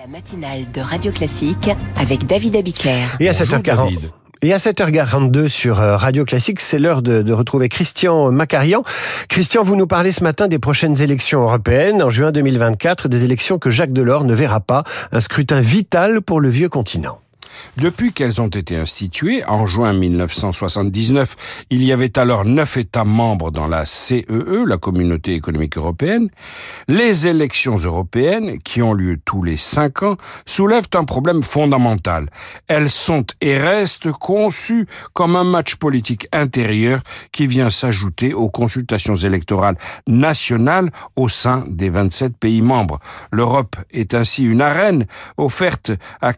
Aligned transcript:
La 0.00 0.06
matinale 0.06 0.64
de 0.72 0.80
Radio 0.80 1.12
Classique 1.12 1.68
avec 1.94 2.24
David 2.24 2.56
Abiker. 2.56 2.90
Et 3.18 3.28
à 3.28 3.32
Bonjour, 3.32 3.58
7h40. 3.58 3.76
David. 3.76 4.00
Et 4.40 4.54
à 4.54 4.56
7h42 4.56 5.48
sur 5.48 5.78
euh, 5.78 5.98
Radio 5.98 6.24
Classique, 6.24 6.60
c'est 6.60 6.78
l'heure 6.78 7.02
de, 7.02 7.20
de 7.20 7.32
retrouver 7.34 7.68
Christian 7.68 8.32
Macarian. 8.32 8.82
Christian, 9.28 9.62
vous 9.62 9.76
nous 9.76 9.86
parlez 9.86 10.12
ce 10.12 10.24
matin 10.24 10.48
des 10.48 10.58
prochaines 10.58 11.02
élections 11.02 11.42
européennes 11.42 12.02
en 12.02 12.08
juin 12.08 12.32
2024, 12.32 13.08
des 13.08 13.24
élections 13.24 13.58
que 13.58 13.68
Jacques 13.68 13.92
Delors 13.92 14.24
ne 14.24 14.32
verra 14.32 14.60
pas, 14.60 14.84
un 15.12 15.20
scrutin 15.20 15.60
vital 15.60 16.22
pour 16.22 16.40
le 16.40 16.48
vieux 16.48 16.70
continent. 16.70 17.20
Depuis 17.76 18.12
qu'elles 18.12 18.40
ont 18.40 18.48
été 18.48 18.76
instituées, 18.76 19.44
en 19.44 19.66
juin 19.66 19.92
1979, 19.92 21.36
il 21.70 21.82
y 21.82 21.92
avait 21.92 22.18
alors 22.18 22.44
neuf 22.44 22.76
États 22.76 23.04
membres 23.04 23.50
dans 23.50 23.66
la 23.66 23.86
CEE, 23.86 24.64
la 24.66 24.78
Communauté 24.78 25.34
économique 25.34 25.76
européenne. 25.76 26.28
Les 26.88 27.26
élections 27.26 27.76
européennes, 27.76 28.58
qui 28.58 28.82
ont 28.82 28.92
lieu 28.92 29.18
tous 29.24 29.42
les 29.42 29.56
cinq 29.56 30.02
ans, 30.02 30.16
soulèvent 30.46 30.88
un 30.94 31.04
problème 31.04 31.42
fondamental. 31.42 32.28
Elles 32.68 32.90
sont 32.90 33.24
et 33.40 33.56
restent 33.56 34.12
conçues 34.12 34.86
comme 35.12 35.36
un 35.36 35.44
match 35.44 35.76
politique 35.76 36.26
intérieur 36.32 37.00
qui 37.32 37.46
vient 37.46 37.70
s'ajouter 37.70 38.34
aux 38.34 38.48
consultations 38.48 39.16
électorales 39.16 39.76
nationales 40.06 40.90
au 41.16 41.28
sein 41.28 41.64
des 41.68 41.90
27 41.90 42.36
pays 42.36 42.62
membres. 42.62 42.98
L'Europe 43.32 43.76
est 43.90 44.14
ainsi 44.14 44.44
une 44.44 44.60
arène 44.60 45.06
offerte 45.36 45.92
à 46.20 46.32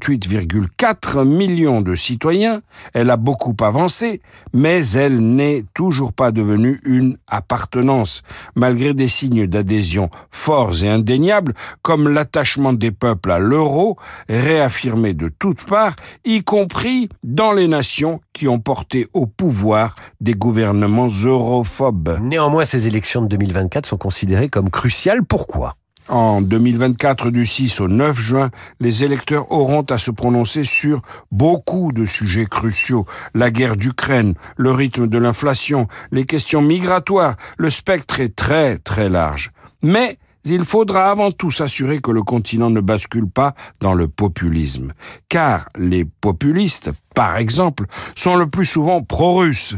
448,4 0.00 1.24
millions 1.24 1.80
de 1.80 1.94
citoyens. 1.94 2.62
Elle 2.94 3.10
a 3.10 3.16
beaucoup 3.16 3.54
avancé, 3.60 4.20
mais 4.52 4.86
elle 4.90 5.20
n'est 5.20 5.64
toujours 5.74 6.12
pas 6.12 6.32
devenue 6.32 6.80
une 6.84 7.16
appartenance, 7.28 8.22
malgré 8.54 8.94
des 8.94 9.08
signes 9.08 9.46
d'adhésion 9.46 10.10
forts 10.30 10.82
et 10.82 10.88
indéniables, 10.88 11.54
comme 11.82 12.08
l'attachement 12.08 12.72
des 12.72 12.90
peuples 12.90 13.30
à 13.30 13.38
l'euro, 13.38 13.96
réaffirmé 14.28 15.14
de 15.14 15.30
toutes 15.38 15.64
parts, 15.64 15.96
y 16.24 16.42
compris 16.42 17.08
dans 17.22 17.52
les 17.52 17.68
nations 17.68 18.20
qui 18.32 18.48
ont 18.48 18.58
porté 18.58 19.06
au 19.12 19.26
pouvoir 19.26 19.94
des 20.20 20.34
gouvernements 20.34 21.08
europhobes. 21.08 22.18
Néanmoins, 22.22 22.64
ces 22.64 22.86
élections 22.86 23.22
de 23.22 23.28
2024 23.28 23.86
sont 23.86 23.98
considérées 23.98 24.48
comme 24.48 24.70
cruciales. 24.70 25.24
Pourquoi? 25.24 25.76
En 26.10 26.42
2024, 26.42 27.30
du 27.30 27.46
6 27.46 27.80
au 27.80 27.86
9 27.86 28.18
juin, 28.18 28.50
les 28.80 29.04
électeurs 29.04 29.52
auront 29.52 29.82
à 29.82 29.96
se 29.96 30.10
prononcer 30.10 30.64
sur 30.64 31.02
beaucoup 31.30 31.92
de 31.92 32.04
sujets 32.04 32.46
cruciaux. 32.46 33.06
La 33.32 33.52
guerre 33.52 33.76
d'Ukraine, 33.76 34.34
le 34.56 34.72
rythme 34.72 35.06
de 35.06 35.18
l'inflation, 35.18 35.86
les 36.10 36.24
questions 36.24 36.62
migratoires. 36.62 37.36
Le 37.58 37.70
spectre 37.70 38.18
est 38.18 38.34
très 38.34 38.78
très 38.78 39.08
large. 39.08 39.52
Mais 39.84 40.18
il 40.44 40.64
faudra 40.64 41.10
avant 41.10 41.32
tout 41.32 41.50
s'assurer 41.50 42.00
que 42.00 42.10
le 42.10 42.22
continent 42.22 42.70
ne 42.70 42.80
bascule 42.80 43.28
pas 43.28 43.54
dans 43.80 43.94
le 43.94 44.08
populisme. 44.08 44.92
Car 45.28 45.68
les 45.78 46.04
populistes, 46.04 46.90
par 47.14 47.36
exemple, 47.36 47.84
sont 48.16 48.36
le 48.36 48.48
plus 48.48 48.66
souvent 48.66 49.02
pro-russes. 49.02 49.76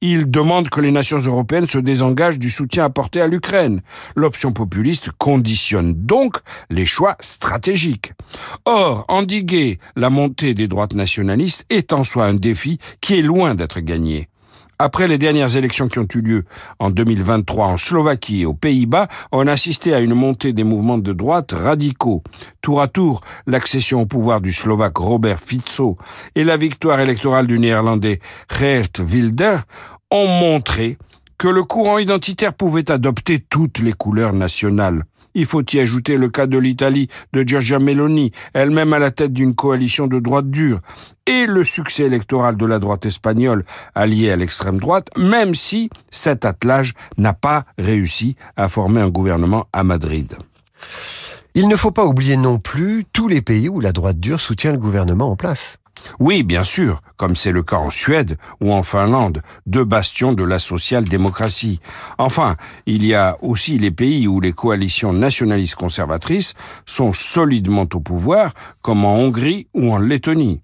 Ils 0.00 0.30
demandent 0.30 0.68
que 0.68 0.80
les 0.80 0.90
nations 0.90 1.18
européennes 1.18 1.66
se 1.66 1.78
désengagent 1.78 2.38
du 2.38 2.50
soutien 2.50 2.84
apporté 2.84 3.20
à 3.20 3.26
l'Ukraine. 3.26 3.82
L'option 4.14 4.52
populiste 4.52 5.10
conditionne 5.18 5.94
donc 5.94 6.36
les 6.70 6.86
choix 6.86 7.16
stratégiques. 7.20 8.12
Or, 8.64 9.04
endiguer 9.08 9.78
la 9.96 10.10
montée 10.10 10.54
des 10.54 10.68
droites 10.68 10.94
nationalistes 10.94 11.64
est 11.70 11.92
en 11.92 12.04
soi 12.04 12.26
un 12.26 12.34
défi 12.34 12.78
qui 13.00 13.18
est 13.18 13.22
loin 13.22 13.54
d'être 13.54 13.80
gagné. 13.80 14.28
Après 14.78 15.08
les 15.08 15.16
dernières 15.16 15.56
élections 15.56 15.88
qui 15.88 15.98
ont 15.98 16.08
eu 16.14 16.20
lieu 16.20 16.44
en 16.78 16.90
2023 16.90 17.66
en 17.66 17.78
Slovaquie 17.78 18.42
et 18.42 18.46
aux 18.46 18.52
Pays-Bas, 18.52 19.08
on 19.32 19.46
a 19.46 19.52
assisté 19.52 19.94
à 19.94 20.00
une 20.00 20.12
montée 20.12 20.52
des 20.52 20.64
mouvements 20.64 20.98
de 20.98 21.14
droite 21.14 21.52
radicaux. 21.52 22.22
Tour 22.60 22.82
à 22.82 22.88
tour, 22.88 23.22
l'accession 23.46 24.02
au 24.02 24.06
pouvoir 24.06 24.42
du 24.42 24.52
Slovaque 24.52 24.98
Robert 24.98 25.40
Fico 25.40 25.96
et 26.34 26.44
la 26.44 26.58
victoire 26.58 27.00
électorale 27.00 27.46
du 27.46 27.58
Néerlandais 27.58 28.20
Geert 28.50 29.00
Wilder 29.00 29.60
ont 30.10 30.28
montré 30.28 30.98
que 31.38 31.48
le 31.48 31.64
courant 31.64 31.96
identitaire 31.96 32.52
pouvait 32.52 32.90
adopter 32.90 33.38
toutes 33.38 33.78
les 33.78 33.92
couleurs 33.94 34.34
nationales. 34.34 35.04
Il 35.38 35.44
faut 35.44 35.62
y 35.70 35.80
ajouter 35.80 36.16
le 36.16 36.30
cas 36.30 36.46
de 36.46 36.56
l'Italie 36.56 37.08
de 37.34 37.46
Giorgia 37.46 37.78
Meloni, 37.78 38.32
elle-même 38.54 38.94
à 38.94 38.98
la 38.98 39.10
tête 39.10 39.34
d'une 39.34 39.54
coalition 39.54 40.06
de 40.06 40.18
droite 40.18 40.50
dure, 40.50 40.80
et 41.26 41.44
le 41.44 41.62
succès 41.62 42.04
électoral 42.04 42.56
de 42.56 42.64
la 42.64 42.78
droite 42.78 43.04
espagnole 43.04 43.66
alliée 43.94 44.30
à 44.30 44.36
l'extrême 44.36 44.78
droite, 44.78 45.10
même 45.18 45.54
si 45.54 45.90
cet 46.10 46.46
attelage 46.46 46.94
n'a 47.18 47.34
pas 47.34 47.66
réussi 47.76 48.34
à 48.56 48.70
former 48.70 49.02
un 49.02 49.10
gouvernement 49.10 49.66
à 49.74 49.84
Madrid. 49.84 50.32
Il 51.54 51.68
ne 51.68 51.76
faut 51.76 51.90
pas 51.90 52.06
oublier 52.06 52.38
non 52.38 52.58
plus 52.58 53.04
tous 53.12 53.28
les 53.28 53.42
pays 53.42 53.68
où 53.68 53.80
la 53.80 53.92
droite 53.92 54.18
dure 54.18 54.40
soutient 54.40 54.72
le 54.72 54.78
gouvernement 54.78 55.30
en 55.30 55.36
place. 55.36 55.76
Oui, 56.18 56.42
bien 56.42 56.64
sûr, 56.64 57.02
comme 57.16 57.36
c'est 57.36 57.52
le 57.52 57.62
cas 57.62 57.76
en 57.76 57.90
Suède 57.90 58.38
ou 58.60 58.72
en 58.72 58.82
Finlande, 58.82 59.42
deux 59.66 59.84
bastions 59.84 60.32
de 60.32 60.44
la 60.44 60.58
social-démocratie. 60.58 61.80
Enfin, 62.18 62.56
il 62.86 63.04
y 63.04 63.14
a 63.14 63.36
aussi 63.42 63.78
les 63.78 63.90
pays 63.90 64.28
où 64.28 64.40
les 64.40 64.52
coalitions 64.52 65.12
nationalistes 65.12 65.74
conservatrices 65.74 66.54
sont 66.86 67.12
solidement 67.12 67.86
au 67.92 68.00
pouvoir, 68.00 68.52
comme 68.82 69.04
en 69.04 69.16
Hongrie 69.16 69.68
ou 69.74 69.92
en 69.92 69.98
Lettonie. 69.98 70.60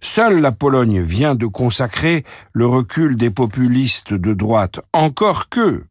Seule 0.00 0.40
la 0.40 0.52
Pologne 0.52 1.02
vient 1.02 1.34
de 1.34 1.46
consacrer 1.46 2.24
le 2.52 2.66
recul 2.66 3.16
des 3.16 3.30
populistes 3.30 4.14
de 4.14 4.34
droite, 4.34 4.80
encore 4.92 5.48
que 5.48 5.84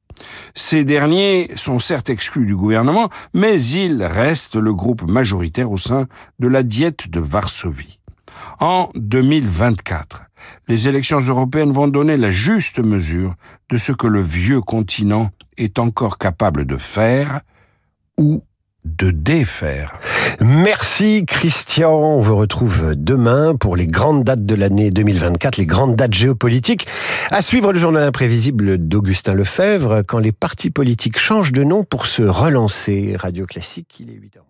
ces 0.54 0.84
derniers 0.84 1.50
sont 1.56 1.80
certes 1.80 2.10
exclus 2.10 2.46
du 2.46 2.56
gouvernement, 2.56 3.10
mais 3.34 3.62
ils 3.62 4.04
restent 4.04 4.58
le 4.58 4.74
groupe 4.74 5.04
majoritaire 5.04 5.72
au 5.72 5.78
sein 5.78 6.08
de 6.40 6.48
la 6.48 6.64
diète 6.64 7.10
de 7.10 7.20
Varsovie. 7.20 7.99
En 8.60 8.90
2024, 8.96 10.24
les 10.68 10.88
élections 10.88 11.20
européennes 11.20 11.72
vont 11.72 11.88
donner 11.88 12.18
la 12.18 12.32
juste 12.32 12.80
mesure 12.80 13.34
de 13.70 13.78
ce 13.78 13.92
que 13.92 14.08
le 14.08 14.22
vieux 14.22 14.62
continent 14.62 15.30
est 15.58 15.80
encore 15.80 16.18
capable 16.18 16.66
de 16.66 16.78
faire 16.78 17.42
ou 18.18 18.44
de 18.86 19.12
défaire. 19.12 20.00
Merci 20.42 21.26
Christian. 21.28 21.92
On 21.92 22.20
vous 22.20 22.36
retrouve 22.36 22.96
demain 22.96 23.56
pour 23.56 23.76
les 23.76 23.88
grandes 23.88 24.24
dates 24.24 24.46
de 24.46 24.56
l'année 24.56 24.90
2024, 24.90 25.58
les 25.58 25.66
grandes 25.66 25.96
dates 25.96 26.14
géopolitiques. 26.14 26.88
À 27.30 27.42
suivre 27.42 27.74
le 27.74 27.80
journal 27.80 28.04
imprévisible 28.04 28.78
d'Augustin 28.78 29.34
Lefebvre 29.34 30.02
quand 30.08 30.20
les 30.20 30.32
partis 30.32 30.70
politiques 30.70 31.20
changent 31.20 31.54
de 31.54 31.64
nom 31.64 31.84
pour 31.84 32.08
se 32.08 32.24
relancer. 32.24 33.16
Radio 33.18 33.46
Classique, 33.46 33.98
il 34.00 34.10
est 34.10 34.16
8h. 34.16 34.50